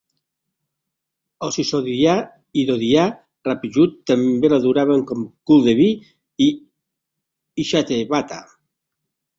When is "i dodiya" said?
2.61-3.05